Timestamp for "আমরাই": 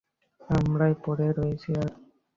0.49-0.93